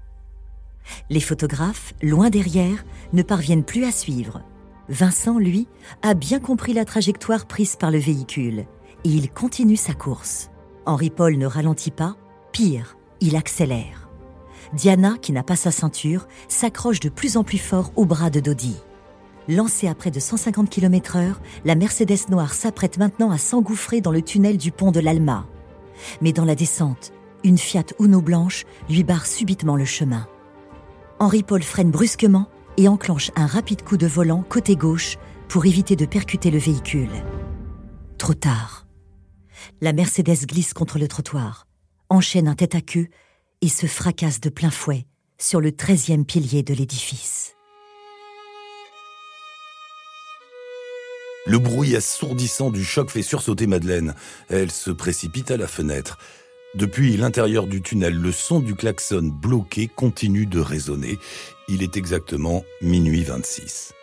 Les 1.10 1.22
photographes, 1.22 1.94
loin 2.02 2.30
derrière, 2.30 2.84
ne 3.14 3.24
parviennent 3.24 3.64
plus 3.64 3.86
à 3.86 3.94
suivre. 3.94 4.42
Vincent, 4.90 5.40
lui, 5.40 5.70
a 6.02 6.14
bien 6.14 6.42
compris 6.42 6.74
la 6.74 6.84
trajectoire 6.84 7.46
prise 7.46 7.78
par 7.78 7.90
le 7.90 8.00
véhicule 8.00 8.66
et 9.06 9.10
il 9.10 9.32
continue 9.32 9.78
sa 9.78 9.94
course. 9.94 10.50
Henri 10.86 11.10
Paul 11.10 11.38
ne 11.38 11.46
ralentit 11.46 11.92
pas, 11.92 12.18
pire, 12.52 12.98
il 13.22 13.36
accélère. 13.36 14.10
Diana, 14.74 15.16
qui 15.22 15.32
n'a 15.32 15.44
pas 15.44 15.56
sa 15.56 15.72
ceinture, 15.72 16.28
s'accroche 16.48 17.00
de 17.00 17.10
plus 17.10 17.38
en 17.38 17.44
plus 17.44 17.58
fort 17.58 17.92
au 17.96 18.06
bras 18.06 18.30
de 18.30 18.40
Dodi. 18.40 18.76
Lancée 19.48 19.88
à 19.88 19.96
près 19.96 20.12
de 20.12 20.20
150 20.20 20.70
km/h, 20.70 21.34
la 21.66 21.76
Mercedes 21.76 22.30
noire 22.30 22.54
s'apprête 22.54 23.00
maintenant 23.00 23.32
à 23.32 23.40
s'engouffrer 23.40 24.00
dans 24.00 24.12
le 24.12 24.22
tunnel 24.22 24.58
du 24.58 24.72
pont 24.72 24.92
de 24.92 25.00
l'Alma. 25.00 25.48
Mais 26.22 26.34
dans 26.34 26.46
la 26.46 26.56
descente, 26.56 27.12
une 27.44 27.58
Fiat 27.58 27.86
Uno 28.00 28.22
blanche 28.22 28.66
lui 28.90 29.04
barre 29.04 29.26
subitement 29.26 29.76
le 29.76 29.86
chemin. 29.86 30.28
Henri 31.20 31.42
Paul 31.42 31.64
freine 31.64 31.90
brusquement 31.90 32.48
et 32.78 32.88
enclenche 32.88 33.32
un 33.36 33.48
rapide 33.48 33.84
coup 33.84 33.98
de 33.98 34.08
volant 34.08 34.44
côté 34.48 34.76
gauche 34.76 35.18
pour 35.48 35.66
éviter 35.66 35.96
de 35.96 36.06
percuter 36.06 36.52
le 36.52 36.60
véhicule. 36.60 37.10
Trop 38.18 38.36
tard. 38.36 38.86
La 39.82 39.94
Mercedes 39.94 40.46
glisse 40.46 40.74
contre 40.74 41.00
le 41.00 41.08
trottoir, 41.08 41.66
enchaîne 42.10 42.48
un 42.48 42.56
tête 42.56 42.76
à 42.76 42.82
queue 42.82 43.08
et 43.62 43.70
se 43.70 43.88
fracasse 43.88 44.40
de 44.40 44.50
plein 44.50 44.72
fouet 44.72 45.06
sur 45.38 45.62
le 45.62 45.72
treizième 45.72 46.26
pilier 46.26 46.64
de 46.64 46.74
l'édifice. 46.74 47.56
Le 51.46 51.58
bruit 51.58 51.96
assourdissant 51.96 52.70
du 52.70 52.84
choc 52.84 53.10
fait 53.10 53.24
sursauter 53.24 53.66
Madeleine. 53.66 54.14
Elle 54.50 54.72
se 54.72 54.92
précipite 54.92 55.50
à 55.50 55.58
la 55.58 55.68
fenêtre. 55.68 56.20
Depuis 56.76 57.18
l'intérieur 57.18 57.66
du 57.66 57.82
tunnel, 57.82 58.14
le 58.14 58.32
son 58.32 58.60
du 58.60 58.76
klaxon 58.76 59.24
bloqué 59.24 59.88
continue 59.88 60.46
de 60.46 60.60
résonner. 60.60 61.18
Il 61.68 61.82
est 61.82 61.98
exactement 61.98 62.64
minuit 62.82 63.24
26. 63.24 63.94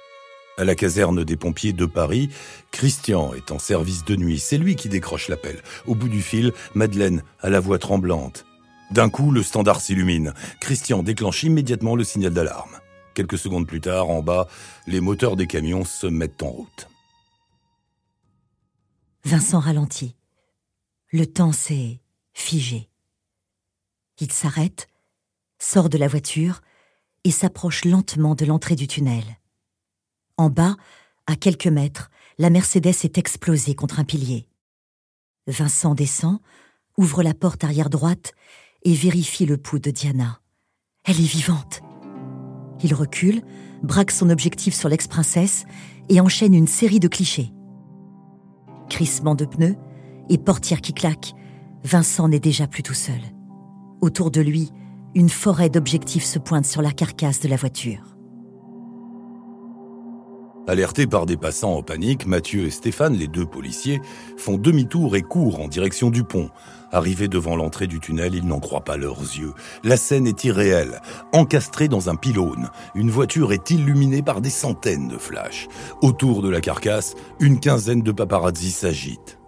À 0.59 0.65
la 0.65 0.75
caserne 0.75 1.23
des 1.23 1.37
pompiers 1.37 1.75
de 1.75 1.85
Paris, 1.85 2.31
Christian 2.71 3.35
est 3.35 3.51
en 3.53 3.59
service 3.59 4.07
de 4.07 4.17
nuit. 4.17 4.39
C'est 4.39 4.57
lui 4.57 4.75
qui 4.75 4.89
décroche 4.89 5.29
l'appel. 5.29 5.63
Au 5.87 5.95
bout 5.95 6.09
du 6.09 6.23
fil, 6.23 6.55
Madeleine 6.75 7.23
a 7.41 7.51
la 7.51 7.61
voix 7.61 7.79
tremblante. 7.79 8.47
D'un 8.91 9.11
coup, 9.11 9.31
le 9.31 9.43
standard 9.43 9.83
s'illumine. 9.83 10.33
Christian 10.61 11.03
déclenche 11.03 11.43
immédiatement 11.43 11.95
le 11.95 12.05
signal 12.05 12.33
d'alarme. 12.33 12.79
Quelques 13.15 13.37
secondes 13.37 13.67
plus 13.67 13.83
tard, 13.83 14.09
en 14.09 14.23
bas, 14.23 14.49
les 14.87 15.01
moteurs 15.03 15.37
des 15.37 15.47
camions 15.47 15.85
se 15.85 16.07
mettent 16.07 16.43
en 16.43 16.49
route. 16.49 16.89
Vincent 19.25 19.61
ralentit. 19.61 20.17
Le 21.11 21.27
temps 21.27 21.53
s'est 21.53 22.01
figé. 22.33 22.89
Il 24.21 24.33
s'arrête, 24.33 24.89
sort 25.59 25.91
de 25.91 25.99
la 25.99 26.09
voiture 26.09 26.63
et 27.25 27.31
s'approche 27.31 27.85
lentement 27.85 28.35
de 28.35 28.47
l'entrée 28.47 28.77
du 28.77 28.87
tunnel. 28.87 29.25
En 30.39 30.51
bas, 30.51 30.77
à 31.27 31.35
quelques 31.35 31.67
mètres, 31.67 32.11
la 32.39 32.51
Mercedes 32.51 32.89
est 33.05 33.17
explosée 33.17 33.75
contre 33.75 34.01
un 34.01 34.05
pilier. 34.05 34.49
Vincent 35.47 35.95
descend, 35.95 36.41
ouvre 36.99 37.23
la 37.23 37.33
porte 37.33 37.65
arrière 37.65 37.89
droite 37.89 38.33
et 38.83 38.93
vérifie 38.93 39.47
le 39.47 39.57
pouls 39.57 39.79
de 39.79 39.91
Diana. 39.91 40.41
Elle 41.05 41.21
est 41.21 41.33
vivante. 41.33 41.81
Il 42.83 42.93
recule, 42.93 43.43
braque 43.83 44.11
son 44.11 44.29
objectif 44.29 44.75
sur 44.75 44.91
l'ex-princesse 44.91 45.65
et 46.11 46.21
enchaîne 46.21 46.53
une 46.53 46.67
série 46.67 47.01
de 47.01 47.09
clichés. 47.09 47.53
Crissement 48.91 49.35
de 49.35 49.47
pneus 49.47 49.77
et 50.29 50.37
portière 50.37 50.83
qui 50.83 50.93
claque, 50.93 51.33
Vincent 51.83 52.29
n'est 52.29 52.41
déjà 52.41 52.67
plus 52.67 52.83
tout 52.83 52.95
seul. 52.95 53.21
Autour 54.03 54.31
de 54.31 54.43
lui, 54.43 54.71
une 55.15 55.31
forêt 55.31 55.71
d'objectifs 55.71 56.25
se 56.25 56.39
pointe 56.39 56.67
sur 56.67 56.83
la 56.83 56.93
carcasse 56.93 57.41
de 57.41 57.49
la 57.49 57.57
voiture. 57.57 58.16
Alertés 60.69 61.07
par 61.07 61.27
des 61.27 61.37
passants 61.37 61.75
en 61.75 61.83
panique, 61.83 62.27
Mathieu 62.27 62.65
et 62.65 62.71
Stéphane, 62.71 63.15
les 63.15 63.29
deux 63.29 63.47
policiers, 63.47 64.01
font 64.37 64.59
demi-tour 64.59 65.15
et 65.15 65.23
courent 65.23 65.61
en 65.61 65.69
direction 65.69 66.11
du 66.11 66.25
pont. 66.25 66.51
Arrivés 66.91 67.29
devant 67.29 67.55
l'entrée 67.55 67.87
du 67.87 68.01
tunnel, 68.01 68.35
ils 68.35 68.47
n'en 68.47 68.59
croient 68.59 68.83
pas 68.83 68.97
leurs 68.97 69.21
yeux. 69.21 69.53
La 69.85 69.97
scène 69.97 70.27
est 70.27 70.43
irréelle. 70.43 71.01
Encastrée 71.33 71.87
dans 71.87 72.11
un 72.11 72.17
pylône, 72.17 72.71
une 72.97 73.11
voiture 73.11 73.53
est 73.53 73.71
illuminée 73.71 74.23
par 74.23 74.41
des 74.41 74.51
centaines 74.51 75.07
de 75.07 75.19
flashs. 75.19 75.69
Autour 76.03 76.43
de 76.43 76.49
la 76.49 76.61
carcasse, 76.61 77.15
une 77.39 77.61
quinzaine 77.61 78.03
de 78.03 78.13
paparazzi 78.13 78.73
s'agitent. 78.73 79.39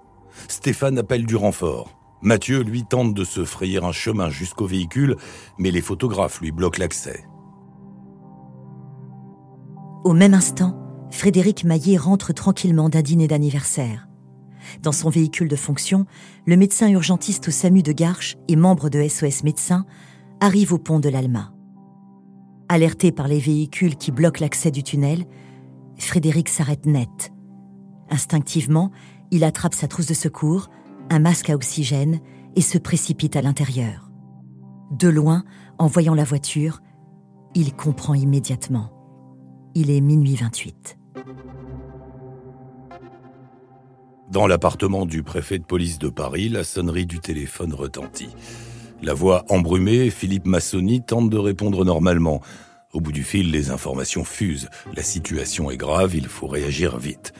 Stéphane 0.46 0.98
appelle 0.98 1.26
du 1.26 1.34
renfort. 1.34 1.98
Mathieu, 2.22 2.62
lui, 2.62 2.84
tente 2.84 3.12
de 3.14 3.24
se 3.24 3.44
frayer 3.44 3.82
un 3.82 3.92
chemin 3.92 4.30
jusqu'au 4.30 4.66
véhicule, 4.66 5.16
mais 5.58 5.72
les 5.72 5.80
photographes 5.80 6.40
lui 6.40 6.52
bloquent 6.52 6.80
l'accès. 6.80 7.24
Au 10.04 10.12
même 10.12 10.34
instant, 10.34 10.87
Frédéric 11.10 11.64
Maillet 11.64 11.96
rentre 11.96 12.32
tranquillement 12.32 12.88
d'un 12.88 13.02
dîner 13.02 13.28
d'anniversaire. 13.28 14.08
Dans 14.82 14.92
son 14.92 15.08
véhicule 15.08 15.48
de 15.48 15.56
fonction, 15.56 16.06
le 16.46 16.56
médecin 16.56 16.88
urgentiste 16.88 17.48
au 17.48 17.50
SAMU 17.50 17.82
de 17.82 17.92
Garches 17.92 18.36
et 18.48 18.56
membre 18.56 18.88
de 18.88 19.06
SOS 19.06 19.44
Médecins 19.44 19.86
arrive 20.40 20.72
au 20.72 20.78
pont 20.78 21.00
de 21.00 21.08
l'Alma. 21.08 21.52
Alerté 22.68 23.12
par 23.12 23.28
les 23.28 23.38
véhicules 23.38 23.96
qui 23.96 24.12
bloquent 24.12 24.40
l'accès 24.40 24.70
du 24.70 24.82
tunnel, 24.82 25.24
Frédéric 25.96 26.48
s'arrête 26.48 26.86
net. 26.86 27.32
Instinctivement, 28.10 28.90
il 29.30 29.44
attrape 29.44 29.74
sa 29.74 29.88
trousse 29.88 30.06
de 30.06 30.14
secours, 30.14 30.68
un 31.10 31.18
masque 31.18 31.50
à 31.50 31.54
oxygène 31.54 32.20
et 32.56 32.60
se 32.60 32.78
précipite 32.78 33.36
à 33.36 33.42
l'intérieur. 33.42 34.10
De 34.90 35.08
loin, 35.08 35.44
en 35.78 35.86
voyant 35.86 36.14
la 36.14 36.24
voiture, 36.24 36.80
il 37.54 37.74
comprend 37.74 38.14
immédiatement. 38.14 38.90
Il 39.74 39.90
est 39.90 40.00
minuit 40.00 40.34
28. 40.34 40.97
Dans 44.30 44.46
l'appartement 44.46 45.06
du 45.06 45.22
préfet 45.22 45.58
de 45.58 45.64
police 45.64 45.98
de 45.98 46.08
Paris, 46.08 46.48
la 46.50 46.62
sonnerie 46.62 47.06
du 47.06 47.18
téléphone 47.18 47.72
retentit. 47.72 48.28
La 49.02 49.14
voix 49.14 49.44
embrumée, 49.48 50.10
Philippe 50.10 50.46
Massoni 50.46 51.02
tente 51.02 51.30
de 51.30 51.38
répondre 51.38 51.84
normalement. 51.84 52.42
Au 52.92 53.00
bout 53.00 53.12
du 53.12 53.22
fil, 53.22 53.50
les 53.50 53.70
informations 53.70 54.24
fusent. 54.24 54.68
La 54.94 55.02
situation 55.02 55.70
est 55.70 55.76
grave, 55.76 56.14
il 56.14 56.26
faut 56.26 56.46
réagir 56.46 56.98
vite. 56.98 57.32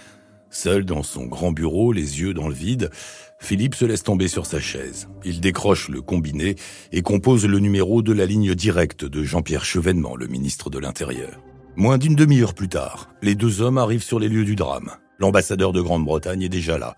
Seul 0.51 0.85
dans 0.85 1.03
son 1.03 1.27
grand 1.27 1.53
bureau, 1.53 1.93
les 1.93 2.21
yeux 2.21 2.33
dans 2.33 2.49
le 2.49 2.55
vide, 2.55 2.91
Philippe 3.39 3.75
se 3.75 3.85
laisse 3.85 4.03
tomber 4.03 4.29
sur 4.29 4.47
sa 4.47 4.61
chaise. 4.61 5.09
Il 5.25 5.41
décroche 5.41 5.89
le 5.89 6.01
combiné 6.01 6.57
et 6.91 7.03
compose 7.03 7.47
le 7.47 7.59
numéro 7.59 8.03
de 8.03 8.13
la 8.13 8.25
ligne 8.25 8.55
directe 8.55 9.05
de 9.05 9.23
Jean-Pierre 9.23 9.65
Chevènement, 9.65 10.17
le 10.17 10.27
ministre 10.27 10.71
de 10.71 10.79
l'Intérieur. 10.79 11.39
Moins 11.79 11.97
d'une 11.97 12.17
demi-heure 12.17 12.55
plus 12.55 12.69
tard, 12.69 13.09
les 13.23 13.37
deux 13.37 13.63
hommes 13.63 13.79
arrivent 13.79 14.03
sur 14.03 14.19
les 14.19 14.29
lieux 14.29 14.45
du 14.45 14.57
drame. 14.57 14.91
L'ambassadeur 15.21 15.71
de 15.71 15.81
Grande-Bretagne 15.81 16.43
est 16.43 16.49
déjà 16.49 16.77
là. 16.77 16.97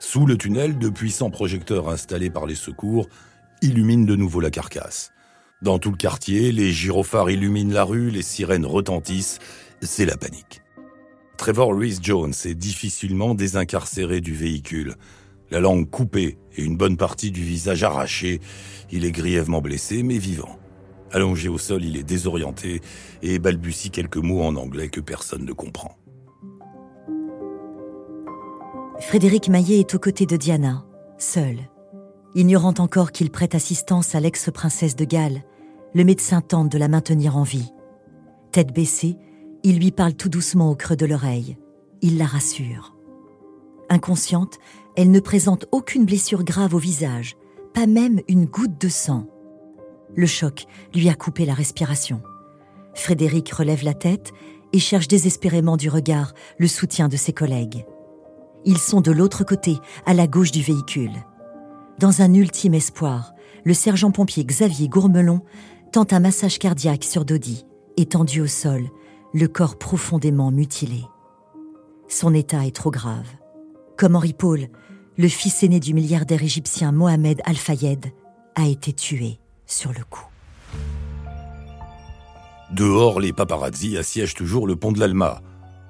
Sous 0.00 0.26
le 0.26 0.36
tunnel, 0.36 0.78
de 0.78 0.88
puissants 0.88 1.30
projecteurs 1.30 1.88
installés 1.88 2.28
par 2.28 2.44
les 2.44 2.56
secours 2.56 3.08
illuminent 3.62 4.04
de 4.04 4.16
nouveau 4.16 4.40
la 4.40 4.50
carcasse. 4.50 5.12
Dans 5.62 5.78
tout 5.78 5.92
le 5.92 5.96
quartier, 5.96 6.50
les 6.50 6.72
gyrophares 6.72 7.30
illuminent 7.30 7.72
la 7.72 7.84
rue, 7.84 8.10
les 8.10 8.22
sirènes 8.22 8.66
retentissent. 8.66 9.38
C'est 9.80 10.06
la 10.06 10.16
panique. 10.16 10.60
Trevor 11.38 11.78
Reese 11.78 12.00
Jones 12.02 12.34
est 12.46 12.56
difficilement 12.56 13.36
désincarcéré 13.36 14.20
du 14.20 14.34
véhicule. 14.34 14.96
La 15.52 15.60
langue 15.60 15.88
coupée 15.88 16.36
et 16.56 16.64
une 16.64 16.76
bonne 16.76 16.96
partie 16.96 17.30
du 17.30 17.44
visage 17.44 17.84
arraché, 17.84 18.40
il 18.90 19.04
est 19.04 19.12
grièvement 19.12 19.60
blessé 19.60 20.02
mais 20.02 20.18
vivant. 20.18 20.58
Allongé 21.16 21.48
au 21.48 21.56
sol, 21.56 21.82
il 21.82 21.96
est 21.96 22.02
désorienté 22.02 22.82
et 23.22 23.38
balbutie 23.38 23.90
quelques 23.90 24.18
mots 24.18 24.42
en 24.42 24.54
anglais 24.56 24.90
que 24.90 25.00
personne 25.00 25.46
ne 25.46 25.52
comprend. 25.54 25.96
Frédéric 29.00 29.48
Maillet 29.48 29.80
est 29.80 29.94
aux 29.94 29.98
côtés 29.98 30.26
de 30.26 30.36
Diana, 30.36 30.84
seul, 31.16 31.56
Ignorant 32.34 32.74
encore 32.80 33.12
qu'il 33.12 33.30
prête 33.30 33.54
assistance 33.54 34.14
à 34.14 34.20
l'ex-princesse 34.20 34.94
de 34.94 35.06
Galles, 35.06 35.42
le 35.94 36.04
médecin 36.04 36.42
tente 36.42 36.70
de 36.70 36.76
la 36.76 36.88
maintenir 36.88 37.38
en 37.38 37.44
vie. 37.44 37.72
Tête 38.52 38.74
baissée, 38.74 39.16
il 39.62 39.78
lui 39.78 39.92
parle 39.92 40.12
tout 40.12 40.28
doucement 40.28 40.70
au 40.70 40.74
creux 40.74 40.96
de 40.96 41.06
l'oreille. 41.06 41.56
Il 42.02 42.18
la 42.18 42.26
rassure. 42.26 42.94
Inconsciente, 43.88 44.58
elle 44.96 45.10
ne 45.10 45.20
présente 45.20 45.64
aucune 45.72 46.04
blessure 46.04 46.44
grave 46.44 46.74
au 46.74 46.78
visage, 46.78 47.36
pas 47.72 47.86
même 47.86 48.20
une 48.28 48.44
goutte 48.44 48.78
de 48.78 48.90
sang. 48.90 49.26
Le 50.14 50.26
choc 50.26 50.66
lui 50.94 51.08
a 51.08 51.14
coupé 51.14 51.44
la 51.44 51.54
respiration. 51.54 52.22
Frédéric 52.94 53.50
relève 53.50 53.84
la 53.84 53.94
tête 53.94 54.32
et 54.72 54.78
cherche 54.78 55.08
désespérément 55.08 55.76
du 55.76 55.88
regard 55.88 56.32
le 56.58 56.66
soutien 56.66 57.08
de 57.08 57.16
ses 57.16 57.32
collègues. 57.32 57.84
Ils 58.64 58.78
sont 58.78 59.00
de 59.00 59.12
l'autre 59.12 59.44
côté, 59.44 59.78
à 60.06 60.14
la 60.14 60.26
gauche 60.26 60.50
du 60.50 60.62
véhicule. 60.62 61.12
Dans 61.98 62.20
un 62.20 62.34
ultime 62.34 62.74
espoir, 62.74 63.32
le 63.64 63.74
sergent-pompier 63.74 64.44
Xavier 64.44 64.88
Gourmelon 64.88 65.42
tente 65.92 66.12
un 66.12 66.20
massage 66.20 66.58
cardiaque 66.58 67.04
sur 67.04 67.24
Dodi, 67.24 67.64
étendu 67.96 68.40
au 68.40 68.46
sol, 68.46 68.82
le 69.32 69.48
corps 69.48 69.78
profondément 69.78 70.50
mutilé. 70.50 71.04
Son 72.08 72.34
état 72.34 72.66
est 72.66 72.74
trop 72.74 72.90
grave. 72.90 73.26
Comme 73.96 74.16
Henri 74.16 74.32
Paul, 74.32 74.68
le 75.16 75.28
fils 75.28 75.62
aîné 75.62 75.80
du 75.80 75.94
milliardaire 75.94 76.42
égyptien 76.42 76.92
Mohamed 76.92 77.40
Al-Fayed 77.44 78.06
a 78.54 78.66
été 78.66 78.92
tué 78.92 79.38
sur 79.66 79.92
le 79.92 80.04
coup. 80.08 80.26
Dehors, 82.72 83.20
les 83.20 83.32
paparazzi 83.32 83.96
assiègent 83.96 84.34
toujours 84.34 84.66
le 84.66 84.76
pont 84.76 84.92
de 84.92 84.98
l'Alma. 84.98 85.40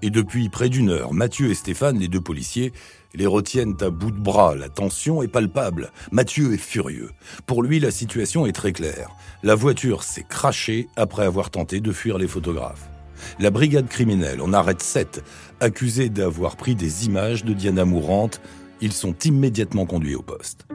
Et 0.03 0.11
depuis 0.11 0.51
près 0.51 0.69
d'une 0.69 0.91
heure, 0.91 1.15
Mathieu 1.15 1.51
et 1.51 1.55
Stéphane, 1.55 1.99
les 1.99 2.09
deux 2.09 2.21
policiers, 2.21 2.73
les 3.15 3.27
retiennent 3.27 3.77
à 3.81 3.89
bout 3.89 4.11
de 4.11 4.21
bras. 4.21 4.55
La 4.55 4.69
tension 4.69 5.23
est 5.23 5.29
palpable. 5.29 5.91
Mathieu 6.13 6.53
est 6.53 6.59
furieux. 6.59 7.11
Pour 7.47 7.63
lui, 7.63 7.81
la 7.81 7.91
situation 7.91 8.45
est 8.45 8.53
très 8.53 8.73
claire. 8.73 9.11
La 9.43 9.55
voiture 9.55 10.03
s'est 10.03 10.27
crachée 10.29 10.89
après 10.97 11.25
avoir 11.25 11.51
tenté 11.51 11.81
de 11.81 11.93
fuir 11.93 12.19
les 12.19 12.29
photographes. 12.29 12.91
La 13.39 13.51
brigade 13.51 13.89
criminelle 13.89 14.43
en 14.43 14.53
arrête 14.53 14.83
sept, 14.83 15.25
accusés 15.61 16.11
d'avoir 16.11 16.57
pris 16.57 16.75
des 16.75 17.07
images 17.07 17.45
de 17.45 17.55
Diana 17.55 17.87
mourante. 17.87 18.43
Ils 18.83 18.93
sont 18.93 19.15
immédiatement 19.25 19.87
conduits 19.87 20.15
au 20.15 20.23
poste. 20.23 20.67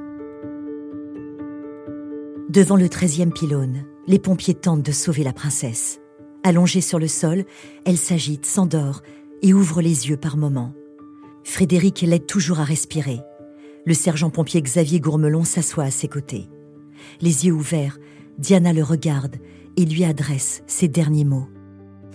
Devant 2.51 2.75
le 2.75 2.87
13e 2.87 3.31
pylône, 3.31 3.85
les 4.07 4.19
pompiers 4.19 4.53
tentent 4.53 4.83
de 4.83 4.91
sauver 4.91 5.23
la 5.23 5.31
princesse. 5.31 6.01
Allongée 6.43 6.81
sur 6.81 6.99
le 6.99 7.07
sol, 7.07 7.45
elle 7.85 7.97
s'agite, 7.97 8.45
s'endort 8.45 9.03
et 9.41 9.53
ouvre 9.53 9.81
les 9.81 10.09
yeux 10.09 10.17
par 10.17 10.35
moments. 10.35 10.73
Frédéric 11.45 12.01
l'aide 12.01 12.25
toujours 12.25 12.59
à 12.59 12.65
respirer. 12.65 13.21
Le 13.85 13.93
sergent-pompier 13.93 14.61
Xavier 14.61 14.99
Gourmelon 14.99 15.45
s'assoit 15.45 15.85
à 15.85 15.91
ses 15.91 16.09
côtés. 16.09 16.49
Les 17.21 17.45
yeux 17.45 17.53
ouverts, 17.53 17.99
Diana 18.37 18.73
le 18.73 18.83
regarde 18.83 19.37
et 19.77 19.85
lui 19.85 20.03
adresse 20.03 20.61
ces 20.67 20.89
derniers 20.89 21.23
mots. 21.23 21.47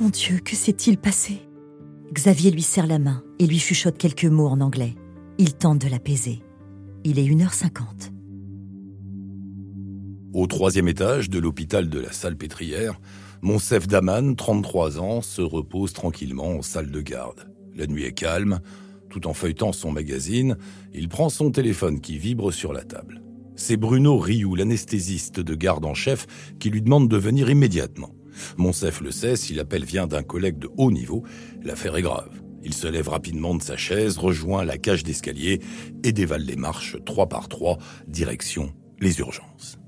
Mon 0.00 0.10
Dieu, 0.10 0.40
que 0.44 0.54
s'est-il 0.54 0.98
passé? 0.98 1.48
Xavier 2.12 2.50
lui 2.50 2.60
serre 2.60 2.86
la 2.86 2.98
main 2.98 3.24
et 3.38 3.46
lui 3.46 3.58
chuchote 3.58 3.96
quelques 3.96 4.26
mots 4.26 4.48
en 4.48 4.60
anglais. 4.60 4.96
Il 5.38 5.54
tente 5.54 5.80
de 5.80 5.88
l'apaiser. 5.88 6.42
Il 7.04 7.18
est 7.18 7.26
1h50. 7.26 8.15
Au 10.36 10.46
troisième 10.46 10.86
étage 10.86 11.30
de 11.30 11.38
l'hôpital 11.38 11.88
de 11.88 11.98
la 11.98 12.12
Salpêtrière, 12.12 13.00
Monsef 13.40 13.86
Daman, 13.86 14.36
33 14.36 15.00
ans, 15.00 15.22
se 15.22 15.40
repose 15.40 15.94
tranquillement 15.94 16.58
en 16.58 16.60
salle 16.60 16.90
de 16.90 17.00
garde. 17.00 17.48
La 17.74 17.86
nuit 17.86 18.04
est 18.04 18.12
calme. 18.12 18.60
Tout 19.08 19.28
en 19.28 19.32
feuilletant 19.32 19.72
son 19.72 19.90
magazine, 19.90 20.58
il 20.92 21.08
prend 21.08 21.30
son 21.30 21.50
téléphone 21.50 22.02
qui 22.02 22.18
vibre 22.18 22.52
sur 22.52 22.74
la 22.74 22.84
table. 22.84 23.22
C'est 23.54 23.78
Bruno 23.78 24.18
Rioux, 24.18 24.54
l'anesthésiste 24.56 25.40
de 25.40 25.54
garde 25.54 25.86
en 25.86 25.94
chef, 25.94 26.26
qui 26.58 26.68
lui 26.68 26.82
demande 26.82 27.08
de 27.08 27.16
venir 27.16 27.48
immédiatement. 27.48 28.14
Monsef 28.58 29.00
le 29.00 29.12
sait, 29.12 29.36
si 29.36 29.54
l'appel 29.54 29.86
vient 29.86 30.06
d'un 30.06 30.22
collègue 30.22 30.58
de 30.58 30.68
haut 30.76 30.92
niveau, 30.92 31.24
l'affaire 31.62 31.96
est 31.96 32.02
grave. 32.02 32.42
Il 32.62 32.74
se 32.74 32.86
lève 32.86 33.08
rapidement 33.08 33.54
de 33.54 33.62
sa 33.62 33.78
chaise, 33.78 34.18
rejoint 34.18 34.66
la 34.66 34.76
cage 34.76 35.02
d'escalier 35.02 35.62
et 36.04 36.12
dévale 36.12 36.42
les 36.42 36.56
marches 36.56 36.98
trois 37.06 37.26
par 37.26 37.48
trois, 37.48 37.78
direction 38.06 38.74
les 39.00 39.18
urgences. 39.20 39.78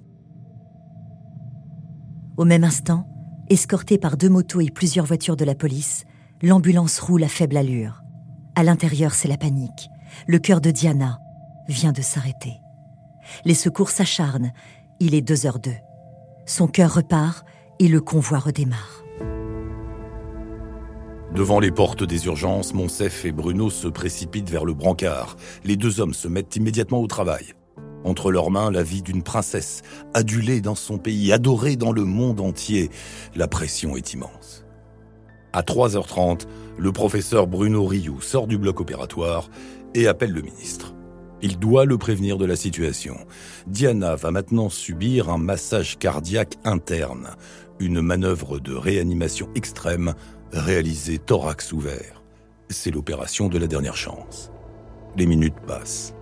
Au 2.39 2.45
même 2.45 2.63
instant, 2.63 3.05
escortée 3.51 3.99
par 3.99 4.17
deux 4.17 4.29
motos 4.29 4.61
et 4.61 4.71
plusieurs 4.71 5.05
voitures 5.05 5.35
de 5.35 5.45
la 5.45 5.57
police, 5.57 6.05
l'ambulance 6.41 7.01
roule 7.01 7.25
à 7.25 7.29
faible 7.29 7.57
allure. 7.57 8.05
À 8.55 8.63
l'intérieur, 8.63 9.13
c'est 9.13 9.27
la 9.27 9.37
panique. 9.37 9.91
Le 10.29 10.39
cœur 10.39 10.61
de 10.61 10.71
Diana 10.71 11.19
vient 11.69 11.91
de 11.91 12.01
s'arrêter. 12.01 12.53
Les 13.45 13.55
secours 13.55 13.91
s'acharnent. 13.91 14.53
Il 15.01 15.17
est 15.17 15.29
2h02. 15.29 15.79
Son 16.47 16.69
cœur 16.69 16.95
repart 16.95 17.45
et 17.81 17.89
le 17.89 18.01
convoi 18.01 18.39
redémarre. 18.39 19.03
Devant 21.35 21.59
les 21.59 21.73
portes 21.73 22.05
des 22.05 22.27
urgences, 22.27 22.73
Monsef 22.73 23.25
et 23.25 23.33
Bruno 23.33 23.69
se 23.69 23.89
précipitent 23.89 24.49
vers 24.49 24.65
le 24.65 24.75
brancard. 24.75 25.35
Les 25.65 25.75
deux 25.75 25.99
hommes 25.99 26.15
se 26.15 26.29
mettent 26.29 26.55
immédiatement 26.55 27.01
au 27.01 27.09
travail. 27.09 27.58
Entre 28.05 28.31
leurs 28.31 28.51
mains, 28.51 28.71
la 28.71 28.83
vie 28.83 29.03
d'une 29.03 29.23
princesse, 29.23 29.83
adulée 30.15 30.61
dans 30.61 30.75
son 30.75 30.99
pays, 30.99 31.33
adorée 31.33 31.77
dans 31.77 31.93
le 31.93 32.05
monde 32.05 32.41
entier. 32.41 32.91
La 33.35 33.49
pression 33.49 33.97
est 33.97 34.13
immense. 34.13 34.65
À 35.53 35.63
3h30, 35.63 36.43
le 36.79 36.93
professeur 36.93 37.47
Bruno 37.47 37.85
Rioux 37.87 38.21
sort 38.21 38.47
du 38.47 38.59
bloc 38.59 38.81
opératoire 38.81 39.51
et 39.95 40.07
appelle 40.07 40.33
le 40.33 40.43
ministre. 40.43 40.95
Il 41.41 41.59
doit 41.59 41.85
le 41.85 41.99
prévenir 41.99 42.37
de 42.37 42.45
la 42.45 42.57
situation. 42.57 43.17
Diana 43.67 44.17
va 44.17 44.31
maintenant 44.31 44.69
subir 44.69 45.31
un 45.31 45.39
massage 45.39 45.99
cardiaque 45.99 46.57
interne, 46.65 47.31
une 47.79 48.01
manœuvre 48.01 48.59
de 48.59 48.75
réanimation 48.75 49.49
extrême 49.55 50.15
réalisée 50.53 51.19
thorax 51.19 51.73
ouvert. 51.73 52.23
C'est 52.71 52.91
l'opération 52.91 53.49
de 53.49 53.59
la 53.59 53.67
dernière 53.67 53.97
chance. 53.97 54.51
Les 55.17 55.27
minutes 55.27 55.61
passent. 55.67 56.15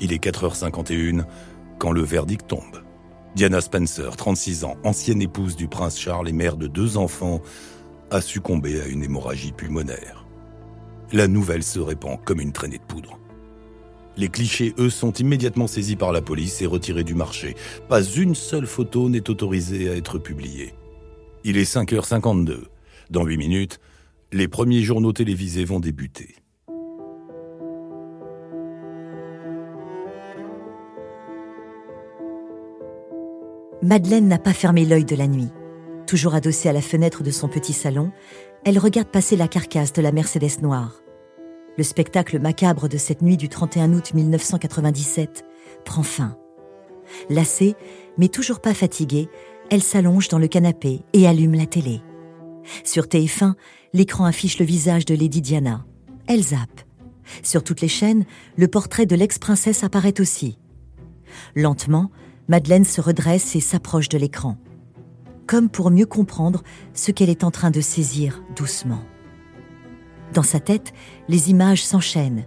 Il 0.00 0.12
est 0.12 0.22
4h51 0.22 1.24
quand 1.78 1.92
le 1.92 2.02
verdict 2.02 2.46
tombe. 2.48 2.82
Diana 3.34 3.60
Spencer, 3.60 4.16
36 4.16 4.64
ans, 4.64 4.76
ancienne 4.84 5.22
épouse 5.22 5.56
du 5.56 5.66
prince 5.66 5.98
Charles 5.98 6.28
et 6.28 6.32
mère 6.32 6.56
de 6.56 6.66
deux 6.66 6.96
enfants, 6.96 7.40
a 8.10 8.20
succombé 8.20 8.80
à 8.80 8.86
une 8.86 9.02
hémorragie 9.02 9.52
pulmonaire. 9.52 10.24
La 11.12 11.26
nouvelle 11.26 11.62
se 11.62 11.80
répand 11.80 12.18
comme 12.24 12.40
une 12.40 12.52
traînée 12.52 12.78
de 12.78 12.84
poudre. 12.84 13.18
Les 14.16 14.28
clichés, 14.28 14.72
eux, 14.78 14.90
sont 14.90 15.12
immédiatement 15.12 15.66
saisis 15.66 15.96
par 15.96 16.12
la 16.12 16.22
police 16.22 16.62
et 16.62 16.66
retirés 16.66 17.02
du 17.02 17.14
marché. 17.14 17.56
Pas 17.88 18.02
une 18.02 18.36
seule 18.36 18.66
photo 18.66 19.08
n'est 19.08 19.28
autorisée 19.28 19.90
à 19.90 19.96
être 19.96 20.18
publiée. 20.18 20.74
Il 21.42 21.56
est 21.56 21.70
5h52. 21.70 22.64
Dans 23.10 23.24
8 23.24 23.36
minutes, 23.36 23.80
les 24.32 24.46
premiers 24.46 24.82
journaux 24.82 25.12
télévisés 25.12 25.64
vont 25.64 25.80
débuter. 25.80 26.36
Madeleine 33.84 34.28
n'a 34.28 34.38
pas 34.38 34.54
fermé 34.54 34.86
l'œil 34.86 35.04
de 35.04 35.14
la 35.14 35.26
nuit. 35.26 35.50
Toujours 36.06 36.34
adossée 36.34 36.70
à 36.70 36.72
la 36.72 36.80
fenêtre 36.80 37.22
de 37.22 37.30
son 37.30 37.48
petit 37.48 37.74
salon, 37.74 38.12
elle 38.64 38.78
regarde 38.78 39.08
passer 39.08 39.36
la 39.36 39.46
carcasse 39.46 39.92
de 39.92 40.00
la 40.00 40.10
Mercedes 40.10 40.62
noire. 40.62 41.02
Le 41.76 41.84
spectacle 41.84 42.38
macabre 42.38 42.88
de 42.88 42.96
cette 42.96 43.20
nuit 43.20 43.36
du 43.36 43.50
31 43.50 43.92
août 43.92 44.14
1997 44.14 45.44
prend 45.84 46.02
fin. 46.02 46.38
Lassée, 47.28 47.74
mais 48.16 48.28
toujours 48.28 48.60
pas 48.60 48.72
fatiguée, 48.72 49.28
elle 49.70 49.82
s'allonge 49.82 50.28
dans 50.28 50.38
le 50.38 50.48
canapé 50.48 51.02
et 51.12 51.26
allume 51.26 51.54
la 51.54 51.66
télé. 51.66 52.00
Sur 52.84 53.04
TF1, 53.04 53.52
l'écran 53.92 54.24
affiche 54.24 54.58
le 54.58 54.64
visage 54.64 55.04
de 55.04 55.14
Lady 55.14 55.42
Diana. 55.42 55.84
Elle 56.26 56.42
zappe. 56.42 56.80
Sur 57.42 57.62
toutes 57.62 57.82
les 57.82 57.88
chaînes, 57.88 58.24
le 58.56 58.66
portrait 58.66 59.04
de 59.04 59.14
l'ex-princesse 59.14 59.84
apparaît 59.84 60.22
aussi. 60.22 60.58
Lentement, 61.54 62.10
Madeleine 62.48 62.84
se 62.84 63.00
redresse 63.00 63.56
et 63.56 63.60
s'approche 63.60 64.08
de 64.08 64.18
l'écran, 64.18 64.58
comme 65.46 65.68
pour 65.70 65.90
mieux 65.90 66.06
comprendre 66.06 66.62
ce 66.92 67.10
qu'elle 67.10 67.30
est 67.30 67.44
en 67.44 67.50
train 67.50 67.70
de 67.70 67.80
saisir 67.80 68.42
doucement. 68.54 69.02
Dans 70.34 70.42
sa 70.42 70.60
tête, 70.60 70.92
les 71.28 71.50
images 71.50 71.84
s'enchaînent. 71.84 72.44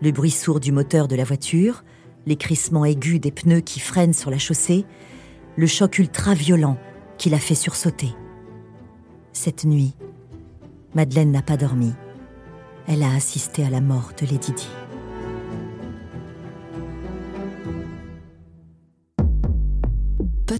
Le 0.00 0.12
bruit 0.12 0.30
sourd 0.30 0.60
du 0.60 0.70
moteur 0.70 1.08
de 1.08 1.16
la 1.16 1.24
voiture, 1.24 1.82
les 2.26 2.36
crissements 2.36 2.84
aigus 2.84 3.20
des 3.20 3.32
pneus 3.32 3.60
qui 3.60 3.80
freinent 3.80 4.12
sur 4.12 4.30
la 4.30 4.38
chaussée, 4.38 4.84
le 5.56 5.66
choc 5.66 5.98
ultra-violent 5.98 6.78
qui 7.18 7.30
l'a 7.30 7.38
fait 7.38 7.54
sursauter. 7.54 8.14
Cette 9.32 9.64
nuit, 9.64 9.94
Madeleine 10.94 11.32
n'a 11.32 11.42
pas 11.42 11.56
dormi. 11.56 11.92
Elle 12.86 13.02
a 13.02 13.14
assisté 13.14 13.64
à 13.64 13.70
la 13.70 13.80
mort 13.80 14.12
de 14.20 14.26
Lady 14.26 14.52
Di. 14.52 14.81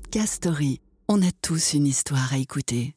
Podcast 0.03 0.35
Story. 0.35 0.81
On 1.09 1.23
a 1.23 1.31
tous 1.43 1.75
une 1.75 1.87
histoire 1.87 2.33
à 2.33 2.39
écouter. 2.39 2.95